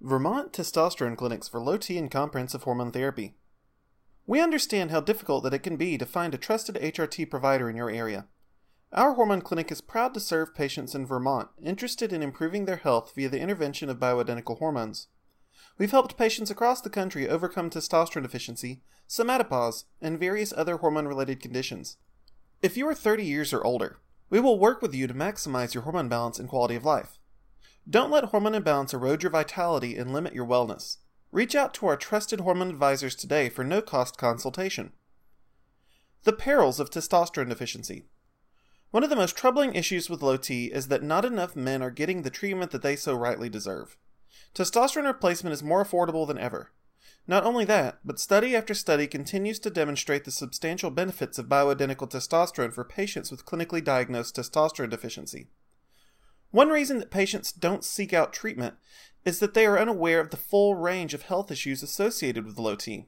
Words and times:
Vermont 0.00 0.52
Testosterone 0.52 1.16
Clinics 1.16 1.48
for 1.48 1.60
Low 1.60 1.76
T 1.76 1.98
and 1.98 2.08
Comprehensive 2.08 2.62
Hormone 2.62 2.92
Therapy. 2.92 3.34
We 4.28 4.40
understand 4.40 4.92
how 4.92 5.00
difficult 5.00 5.42
that 5.42 5.54
it 5.54 5.64
can 5.64 5.76
be 5.76 5.98
to 5.98 6.06
find 6.06 6.32
a 6.32 6.38
trusted 6.38 6.76
HRT 6.76 7.28
provider 7.28 7.68
in 7.68 7.74
your 7.74 7.90
area. 7.90 8.26
Our 8.92 9.14
hormone 9.14 9.40
clinic 9.40 9.72
is 9.72 9.80
proud 9.80 10.14
to 10.14 10.20
serve 10.20 10.54
patients 10.54 10.94
in 10.94 11.04
Vermont 11.04 11.48
interested 11.60 12.12
in 12.12 12.22
improving 12.22 12.64
their 12.64 12.76
health 12.76 13.12
via 13.16 13.28
the 13.28 13.40
intervention 13.40 13.90
of 13.90 13.98
bioidentical 13.98 14.58
hormones. 14.58 15.08
We've 15.78 15.90
helped 15.90 16.16
patients 16.16 16.50
across 16.50 16.80
the 16.80 16.90
country 16.90 17.28
overcome 17.28 17.68
testosterone 17.68 18.22
deficiency, 18.22 18.82
somatopause, 19.08 19.82
and 20.00 20.16
various 20.16 20.52
other 20.56 20.76
hormone 20.76 21.08
related 21.08 21.40
conditions. 21.40 21.96
If 22.62 22.76
you 22.76 22.86
are 22.86 22.94
30 22.94 23.24
years 23.24 23.52
or 23.52 23.64
older, 23.64 23.98
we 24.30 24.38
will 24.38 24.60
work 24.60 24.80
with 24.80 24.94
you 24.94 25.08
to 25.08 25.14
maximize 25.14 25.74
your 25.74 25.82
hormone 25.82 26.08
balance 26.08 26.38
and 26.38 26.48
quality 26.48 26.76
of 26.76 26.84
life. 26.84 27.17
Don't 27.90 28.10
let 28.10 28.24
hormone 28.24 28.54
imbalance 28.54 28.92
erode 28.92 29.22
your 29.22 29.30
vitality 29.30 29.96
and 29.96 30.12
limit 30.12 30.34
your 30.34 30.46
wellness. 30.46 30.98
Reach 31.32 31.54
out 31.54 31.72
to 31.74 31.86
our 31.86 31.96
trusted 31.96 32.40
hormone 32.40 32.68
advisors 32.68 33.14
today 33.14 33.48
for 33.48 33.64
no 33.64 33.80
cost 33.80 34.18
consultation. 34.18 34.92
The 36.24 36.34
perils 36.34 36.80
of 36.80 36.90
testosterone 36.90 37.48
deficiency. 37.48 38.04
One 38.90 39.04
of 39.04 39.08
the 39.08 39.16
most 39.16 39.36
troubling 39.36 39.74
issues 39.74 40.10
with 40.10 40.20
low 40.20 40.36
T 40.36 40.66
is 40.66 40.88
that 40.88 41.02
not 41.02 41.24
enough 41.24 41.56
men 41.56 41.82
are 41.82 41.90
getting 41.90 42.22
the 42.22 42.30
treatment 42.30 42.72
that 42.72 42.82
they 42.82 42.94
so 42.94 43.14
rightly 43.14 43.48
deserve. 43.48 43.96
Testosterone 44.54 45.06
replacement 45.06 45.54
is 45.54 45.62
more 45.62 45.82
affordable 45.82 46.26
than 46.26 46.38
ever. 46.38 46.72
Not 47.26 47.44
only 47.44 47.64
that, 47.66 48.00
but 48.04 48.20
study 48.20 48.54
after 48.54 48.74
study 48.74 49.06
continues 49.06 49.58
to 49.60 49.70
demonstrate 49.70 50.24
the 50.24 50.30
substantial 50.30 50.90
benefits 50.90 51.38
of 51.38 51.46
bioidentical 51.46 52.10
testosterone 52.10 52.72
for 52.72 52.84
patients 52.84 53.30
with 53.30 53.46
clinically 53.46 53.82
diagnosed 53.82 54.36
testosterone 54.36 54.90
deficiency. 54.90 55.48
One 56.50 56.68
reason 56.70 56.98
that 56.98 57.10
patients 57.10 57.52
don't 57.52 57.84
seek 57.84 58.12
out 58.12 58.32
treatment 58.32 58.74
is 59.24 59.38
that 59.40 59.54
they 59.54 59.66
are 59.66 59.78
unaware 59.78 60.20
of 60.20 60.30
the 60.30 60.36
full 60.36 60.74
range 60.74 61.12
of 61.12 61.22
health 61.22 61.50
issues 61.50 61.82
associated 61.82 62.46
with 62.46 62.58
low 62.58 62.74
T. 62.74 63.06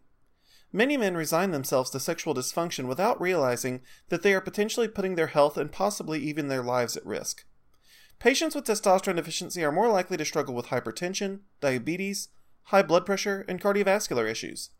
Many 0.72 0.96
men 0.96 1.16
resign 1.16 1.50
themselves 1.50 1.90
to 1.90 2.00
sexual 2.00 2.34
dysfunction 2.34 2.86
without 2.86 3.20
realizing 3.20 3.80
that 4.08 4.22
they 4.22 4.34
are 4.34 4.40
potentially 4.40 4.86
putting 4.86 5.14
their 5.14 5.28
health 5.28 5.56
and 5.56 5.72
possibly 5.72 6.20
even 6.20 6.48
their 6.48 6.62
lives 6.62 6.96
at 6.96 7.06
risk. 7.06 7.44
Patients 8.18 8.54
with 8.54 8.66
testosterone 8.66 9.16
deficiency 9.16 9.64
are 9.64 9.72
more 9.72 9.88
likely 9.88 10.16
to 10.18 10.24
struggle 10.24 10.54
with 10.54 10.66
hypertension, 10.66 11.40
diabetes, 11.60 12.28
high 12.64 12.82
blood 12.82 13.06
pressure, 13.06 13.44
and 13.48 13.60
cardiovascular 13.60 14.30
issues. 14.30 14.70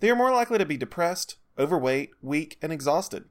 They 0.00 0.10
are 0.10 0.16
more 0.16 0.32
likely 0.32 0.58
to 0.58 0.66
be 0.66 0.76
depressed, 0.76 1.36
overweight, 1.58 2.10
weak, 2.22 2.56
and 2.62 2.72
exhausted. 2.72 3.26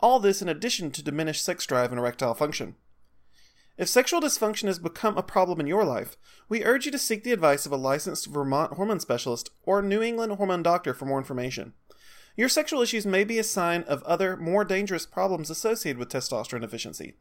All 0.00 0.18
this 0.18 0.42
in 0.42 0.48
addition 0.48 0.90
to 0.90 1.02
diminished 1.02 1.44
sex 1.44 1.64
drive 1.64 1.90
and 1.90 1.98
erectile 1.98 2.34
function. 2.34 2.74
If 3.78 3.88
sexual 3.88 4.22
dysfunction 4.22 4.68
has 4.68 4.78
become 4.78 5.18
a 5.18 5.22
problem 5.22 5.60
in 5.60 5.66
your 5.66 5.84
life, 5.84 6.16
we 6.48 6.64
urge 6.64 6.86
you 6.86 6.92
to 6.92 6.98
seek 6.98 7.24
the 7.24 7.32
advice 7.32 7.66
of 7.66 7.72
a 7.72 7.76
licensed 7.76 8.26
Vermont 8.26 8.72
hormone 8.74 9.00
specialist 9.00 9.50
or 9.64 9.82
New 9.82 10.00
England 10.00 10.32
hormone 10.32 10.62
doctor 10.62 10.94
for 10.94 11.04
more 11.04 11.18
information. 11.18 11.74
Your 12.36 12.48
sexual 12.48 12.80
issues 12.80 13.04
may 13.04 13.22
be 13.22 13.38
a 13.38 13.44
sign 13.44 13.82
of 13.82 14.02
other, 14.04 14.36
more 14.36 14.64
dangerous 14.64 15.04
problems 15.04 15.50
associated 15.50 15.98
with 15.98 16.08
testosterone 16.08 16.62
deficiency. 16.62 17.14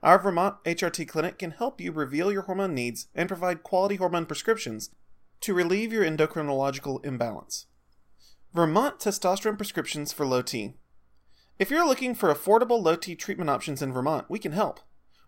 Our 0.00 0.18
Vermont 0.20 0.56
HRT 0.64 1.08
clinic 1.08 1.38
can 1.38 1.50
help 1.50 1.80
you 1.80 1.90
reveal 1.90 2.30
your 2.30 2.42
hormone 2.42 2.74
needs 2.74 3.08
and 3.14 3.28
provide 3.28 3.64
quality 3.64 3.96
hormone 3.96 4.26
prescriptions 4.26 4.90
to 5.40 5.54
relieve 5.54 5.92
your 5.92 6.04
endocrinological 6.04 7.04
imbalance. 7.04 7.66
Vermont 8.54 9.00
testosterone 9.00 9.56
prescriptions 9.56 10.12
for 10.12 10.24
low 10.24 10.42
T. 10.42 10.74
If 11.58 11.68
you're 11.70 11.86
looking 11.86 12.14
for 12.14 12.32
affordable 12.32 12.80
low 12.80 12.94
T 12.94 13.16
treatment 13.16 13.50
options 13.50 13.82
in 13.82 13.92
Vermont, 13.92 14.26
we 14.28 14.38
can 14.38 14.52
help. 14.52 14.80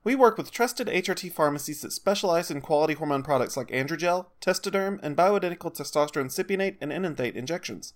We 0.04 0.16
work 0.16 0.36
with 0.36 0.50
trusted 0.50 0.88
HRT 0.88 1.30
pharmacies 1.32 1.82
that 1.82 1.92
specialize 1.92 2.50
in 2.50 2.60
quality 2.60 2.94
hormone 2.94 3.22
products 3.22 3.56
like 3.56 3.68
Androgel, 3.68 4.26
Testoderm, 4.40 4.98
and 5.00 5.16
bioidentical 5.16 5.72
testosterone 5.72 6.26
cypionate 6.26 6.76
and 6.80 6.92
enanthate 6.92 7.36
injections. 7.36 7.94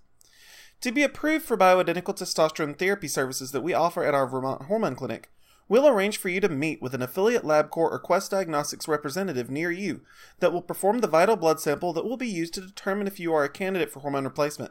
To 0.82 0.92
be 0.92 1.02
approved 1.02 1.44
for 1.44 1.56
bioidentical 1.56 2.16
testosterone 2.16 2.78
therapy 2.78 3.08
services 3.08 3.50
that 3.50 3.62
we 3.62 3.74
offer 3.74 4.04
at 4.04 4.14
our 4.14 4.28
Vermont 4.28 4.62
Hormone 4.62 4.94
Clinic, 4.94 5.32
we'll 5.68 5.88
arrange 5.88 6.16
for 6.16 6.28
you 6.28 6.40
to 6.40 6.48
meet 6.48 6.80
with 6.80 6.94
an 6.94 7.02
affiliate 7.02 7.42
LabCorp 7.42 7.90
or 7.90 7.98
Quest 7.98 8.30
Diagnostics 8.30 8.86
representative 8.86 9.50
near 9.50 9.72
you 9.72 10.02
that 10.38 10.52
will 10.52 10.62
perform 10.62 11.00
the 11.00 11.08
vital 11.08 11.34
blood 11.34 11.58
sample 11.58 11.92
that 11.92 12.04
will 12.04 12.16
be 12.16 12.28
used 12.28 12.54
to 12.54 12.60
determine 12.60 13.08
if 13.08 13.18
you 13.18 13.34
are 13.34 13.42
a 13.42 13.48
candidate 13.48 13.90
for 13.90 13.98
hormone 13.98 14.24
replacement. 14.24 14.70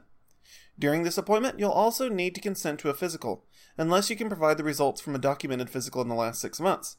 During 0.79 1.03
this 1.03 1.17
appointment, 1.17 1.59
you'll 1.59 1.71
also 1.71 2.07
need 2.07 2.33
to 2.35 2.41
consent 2.41 2.79
to 2.79 2.89
a 2.89 2.93
physical, 2.93 3.43
unless 3.77 4.09
you 4.09 4.15
can 4.15 4.29
provide 4.29 4.57
the 4.57 4.63
results 4.63 5.01
from 5.01 5.15
a 5.15 5.19
documented 5.19 5.69
physical 5.69 6.01
in 6.01 6.07
the 6.07 6.15
last 6.15 6.39
six 6.39 6.61
months. 6.61 6.95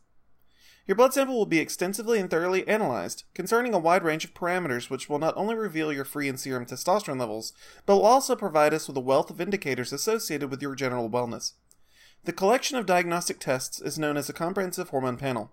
Your 0.86 0.94
blood 0.94 1.12
sample 1.12 1.36
will 1.36 1.46
be 1.46 1.58
extensively 1.58 2.20
and 2.20 2.30
thoroughly 2.30 2.66
analyzed, 2.68 3.24
concerning 3.34 3.74
a 3.74 3.78
wide 3.78 4.04
range 4.04 4.24
of 4.24 4.34
parameters 4.34 4.88
which 4.88 5.08
will 5.08 5.18
not 5.18 5.36
only 5.36 5.56
reveal 5.56 5.92
your 5.92 6.04
free 6.04 6.28
and 6.28 6.38
serum 6.38 6.64
testosterone 6.64 7.18
levels, 7.18 7.52
but 7.86 7.96
will 7.96 8.06
also 8.06 8.36
provide 8.36 8.72
us 8.72 8.86
with 8.86 8.96
a 8.96 9.00
wealth 9.00 9.28
of 9.28 9.40
indicators 9.40 9.92
associated 9.92 10.48
with 10.48 10.62
your 10.62 10.76
general 10.76 11.10
wellness. 11.10 11.54
The 12.24 12.32
collection 12.32 12.76
of 12.78 12.86
diagnostic 12.86 13.40
tests 13.40 13.80
is 13.80 13.98
known 13.98 14.16
as 14.16 14.28
a 14.28 14.32
comprehensive 14.32 14.90
hormone 14.90 15.16
panel. 15.16 15.50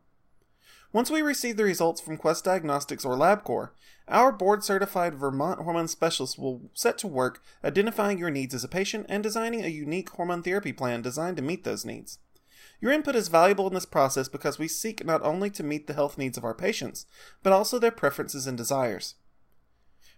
Once 0.91 1.09
we 1.09 1.23
receive 1.23 1.57
the 1.57 1.63
results 1.63 1.99
from 1.99 2.17
Quest 2.17 2.45
Diagnostics 2.45 3.03
or 3.03 3.15
LabCorp, 3.15 3.71
our 4.07 4.31
board 4.31 4.63
certified 4.63 5.15
Vermont 5.15 5.61
hormone 5.61 5.87
specialist 5.87 6.37
will 6.37 6.69
set 6.75 6.99
to 6.99 7.07
work 7.07 7.41
identifying 7.63 8.19
your 8.19 8.29
needs 8.29 8.53
as 8.53 8.63
a 8.63 8.67
patient 8.67 9.07
and 9.09 9.23
designing 9.23 9.65
a 9.65 9.69
unique 9.69 10.09
hormone 10.11 10.43
therapy 10.43 10.71
plan 10.71 11.01
designed 11.01 11.37
to 11.37 11.43
meet 11.43 11.63
those 11.63 11.83
needs. 11.83 12.19
Your 12.83 12.91
input 12.91 13.15
is 13.15 13.29
valuable 13.29 13.65
in 13.65 13.73
this 13.73 13.85
process 13.85 14.27
because 14.27 14.59
we 14.59 14.67
seek 14.67 15.05
not 15.05 15.21
only 15.21 15.49
to 15.51 15.63
meet 15.63 15.87
the 15.87 15.93
health 15.93 16.17
needs 16.17 16.37
of 16.37 16.43
our 16.43 16.53
patients, 16.53 17.05
but 17.41 17.53
also 17.53 17.79
their 17.79 17.91
preferences 17.91 18.45
and 18.45 18.57
desires. 18.57 19.15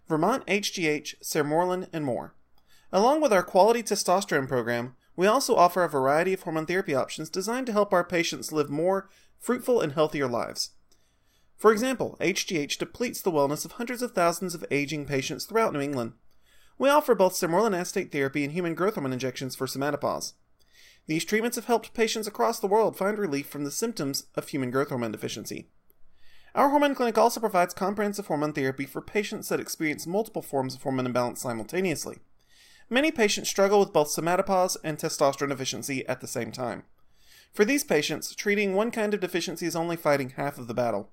Vermont 0.09 0.44
HGH, 0.48 1.22
Sermorelin, 1.22 1.88
and 1.94 2.04
more. 2.04 2.34
Along 2.92 3.22
with 3.22 3.31
our 3.31 3.44
quality 3.44 3.84
testosterone 3.84 4.48
program, 4.48 4.96
we 5.16 5.28
also 5.28 5.56
offer 5.56 5.84
a 5.84 5.88
variety 5.88 6.34
of 6.34 6.42
hormone 6.42 6.66
therapy 6.66 6.96
options 6.96 7.30
designed 7.30 7.68
to 7.68 7.72
help 7.72 7.94
our 7.94 8.04
patients 8.04 8.52
live 8.52 8.72
more 8.72 9.09
fruitful 9.38 9.80
and 9.80 9.94
healthier 9.94 10.28
lives. 10.28 10.72
For 11.58 11.72
example, 11.72 12.18
HGH 12.20 12.80
depletes 12.80 13.22
the 13.22 13.31
wellness 13.31 13.64
of 13.66 13.74
hundreds 13.74 14.02
of 14.02 14.14
thousands 14.14 14.56
of 14.56 14.66
aging 14.72 15.06
patients 15.06 15.46
throughout 15.46 15.74
New 15.74 15.81
England. 15.81 16.14
We 16.80 16.90
offer 16.90 17.14
both 17.14 17.34
sermorelin 17.34 17.78
acetate 17.78 18.12
therapy 18.12 18.44
and 18.44 18.54
human 18.54 18.74
growth 18.74 18.96
hormone 18.96 19.14
injections 19.14 19.56
for 19.56 19.68
somatopause. 19.68 20.34
These 21.08 21.26
treatments 21.26 21.56
have 21.56 21.66
helped 21.66 21.94
patients 21.94 22.28
across 22.28 22.60
the 22.60 22.68
world 22.68 22.98
find 22.98 23.18
relief 23.18 23.48
from 23.48 23.64
the 23.64 23.72
symptoms 23.72 24.26
of 24.36 24.48
human 24.48 24.72
growth 24.72 24.90
hormone 24.90 25.12
deficiency. 25.12 25.68
Our 26.56 26.70
hormone 26.70 26.96
clinic 26.96 27.18
also 27.18 27.40
provides 27.40 27.74
comprehensive 27.74 28.28
hormone 28.28 28.54
therapy 28.54 28.86
for 28.86 29.02
patients 29.02 29.50
that 29.50 29.60
experience 29.60 30.08
multiple 30.08 30.42
forms 30.42 30.74
of 30.74 30.82
hormone 30.82 31.06
imbalance 31.06 31.42
simultaneously. 31.42 32.20
Many 32.90 33.12
patients 33.12 33.50
struggle 33.50 33.80
with 33.80 33.94
both 33.94 34.08
somatopause 34.08 34.78
and 34.84 34.98
testosterone 34.98 35.50
deficiency 35.50 36.08
at 36.08 36.22
the 36.22 36.28
same 36.28 36.52
time. 36.52 36.84
For 37.52 37.66
these 37.66 37.84
patients, 37.84 38.34
treating 38.36 38.74
one 38.74 38.92
kind 38.92 39.14
of 39.14 39.20
deficiency 39.20 39.66
is 39.66 39.76
only 39.76 39.96
fighting 39.96 40.32
half 40.32 40.58
of 40.58 40.68
the 40.68 40.74
battle. 40.74 41.10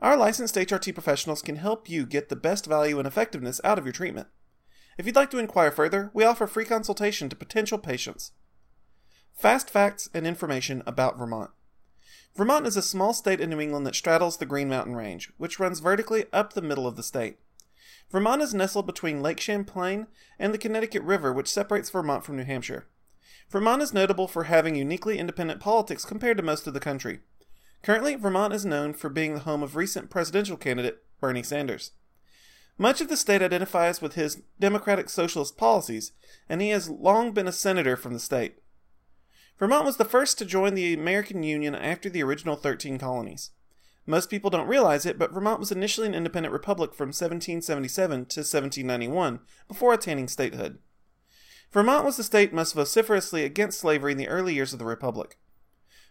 Our 0.00 0.16
licensed 0.16 0.54
HRT 0.56 0.92
professionals 0.92 1.42
can 1.42 1.56
help 1.56 1.88
you 1.88 2.04
get 2.04 2.28
the 2.28 2.36
best 2.36 2.66
value 2.66 2.98
and 2.98 3.06
effectiveness 3.06 3.60
out 3.64 3.78
of 3.78 3.84
your 3.84 3.92
treatment. 3.92 4.28
If 4.98 5.06
you'd 5.06 5.16
like 5.16 5.30
to 5.30 5.38
inquire 5.38 5.70
further, 5.70 6.10
we 6.14 6.24
offer 6.24 6.46
free 6.46 6.64
consultation 6.64 7.28
to 7.28 7.36
potential 7.36 7.78
patients. 7.78 8.32
Fast 9.34 9.68
facts 9.68 10.08
and 10.14 10.26
information 10.26 10.82
about 10.86 11.18
Vermont. 11.18 11.50
Vermont 12.36 12.66
is 12.66 12.76
a 12.76 12.82
small 12.82 13.12
state 13.12 13.40
in 13.40 13.50
New 13.50 13.60
England 13.60 13.86
that 13.86 13.94
straddles 13.94 14.38
the 14.38 14.46
Green 14.46 14.68
Mountain 14.68 14.96
Range, 14.96 15.30
which 15.36 15.60
runs 15.60 15.80
vertically 15.80 16.24
up 16.32 16.52
the 16.52 16.62
middle 16.62 16.86
of 16.86 16.96
the 16.96 17.02
state. 17.02 17.38
Vermont 18.10 18.42
is 18.42 18.54
nestled 18.54 18.86
between 18.86 19.22
Lake 19.22 19.40
Champlain 19.40 20.06
and 20.38 20.54
the 20.54 20.58
Connecticut 20.58 21.02
River, 21.02 21.32
which 21.32 21.50
separates 21.50 21.90
Vermont 21.90 22.24
from 22.24 22.36
New 22.36 22.44
Hampshire. 22.44 22.86
Vermont 23.50 23.82
is 23.82 23.92
notable 23.92 24.28
for 24.28 24.44
having 24.44 24.76
uniquely 24.76 25.18
independent 25.18 25.60
politics 25.60 26.04
compared 26.04 26.36
to 26.36 26.42
most 26.42 26.66
of 26.66 26.74
the 26.74 26.80
country. 26.80 27.20
Currently, 27.82 28.14
Vermont 28.14 28.54
is 28.54 28.64
known 28.64 28.94
for 28.94 29.10
being 29.10 29.34
the 29.34 29.40
home 29.40 29.62
of 29.62 29.76
recent 29.76 30.10
presidential 30.10 30.56
candidate 30.56 31.02
Bernie 31.20 31.42
Sanders. 31.42 31.92
Much 32.78 33.00
of 33.00 33.08
the 33.08 33.16
state 33.16 33.42
identifies 33.42 34.00
with 34.00 34.14
his 34.14 34.42
democratic 34.58 35.08
socialist 35.08 35.56
policies, 35.56 36.12
and 36.48 36.60
he 36.60 36.70
has 36.70 36.88
long 36.88 37.32
been 37.32 37.46
a 37.46 37.52
senator 37.52 37.96
from 37.96 38.12
the 38.14 38.18
state. 38.18 38.58
Vermont 39.58 39.84
was 39.84 39.96
the 39.96 40.04
first 40.04 40.38
to 40.38 40.44
join 40.44 40.74
the 40.74 40.94
American 40.94 41.42
Union 41.42 41.74
after 41.74 42.10
the 42.10 42.22
original 42.22 42.56
13 42.56 42.98
colonies. 42.98 43.50
Most 44.06 44.28
people 44.28 44.50
don't 44.50 44.68
realize 44.68 45.06
it, 45.06 45.18
but 45.18 45.32
Vermont 45.32 45.60
was 45.60 45.72
initially 45.72 46.06
an 46.06 46.14
independent 46.14 46.52
republic 46.52 46.92
from 46.92 47.08
1777 47.08 48.26
to 48.26 48.40
1791 48.40 49.40
before 49.66 49.94
attaining 49.94 50.28
statehood. 50.28 50.78
Vermont 51.72 52.04
was 52.04 52.16
the 52.16 52.22
state 52.22 52.52
most 52.52 52.74
vociferously 52.74 53.44
against 53.44 53.80
slavery 53.80 54.12
in 54.12 54.18
the 54.18 54.28
early 54.28 54.54
years 54.54 54.72
of 54.72 54.78
the 54.78 54.84
republic. 54.84 55.38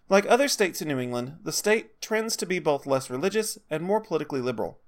Like 0.09 0.25
other 0.27 0.47
states 0.47 0.81
in 0.81 0.87
New 0.87 0.99
England, 0.99 1.37
the 1.43 1.51
state 1.51 2.01
trends 2.01 2.35
to 2.37 2.45
be 2.45 2.59
both 2.59 2.85
less 2.85 3.09
religious 3.09 3.57
and 3.69 3.83
more 3.83 4.01
politically 4.01 4.41
liberal. 4.41 4.79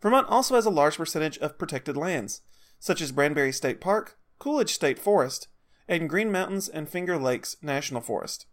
Vermont 0.00 0.28
also 0.28 0.54
has 0.54 0.66
a 0.66 0.70
large 0.70 0.98
percentage 0.98 1.38
of 1.38 1.58
protected 1.58 1.96
lands, 1.96 2.42
such 2.78 3.00
as 3.00 3.12
Branbury 3.12 3.52
State 3.52 3.80
Park, 3.80 4.18
Coolidge 4.38 4.74
State 4.74 4.98
Forest, 4.98 5.48
and 5.88 6.08
Green 6.08 6.32
Mountains 6.32 6.68
and 6.68 6.88
Finger 6.88 7.16
Lakes 7.16 7.56
National 7.62 8.00
Forest. 8.00 8.46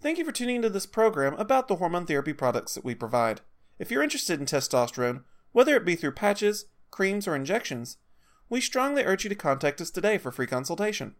Thank 0.00 0.18
you 0.18 0.24
for 0.24 0.32
tuning 0.32 0.56
into 0.56 0.70
this 0.70 0.86
program 0.86 1.34
about 1.34 1.68
the 1.68 1.76
hormone 1.76 2.06
therapy 2.06 2.32
products 2.32 2.74
that 2.74 2.84
we 2.84 2.94
provide. 2.94 3.40
If 3.78 3.90
you're 3.90 4.02
interested 4.02 4.40
in 4.40 4.46
testosterone, 4.46 5.22
Whether 5.52 5.76
it 5.76 5.84
be 5.84 5.96
through 5.96 6.12
patches, 6.12 6.66
creams, 6.90 7.28
or 7.28 7.36
injections, 7.36 7.98
we 8.48 8.60
strongly 8.60 9.04
urge 9.04 9.24
you 9.24 9.28
to 9.28 9.36
contact 9.36 9.80
us 9.80 9.90
today 9.90 10.18
for 10.18 10.32
free 10.32 10.46
consultation. 10.46 11.14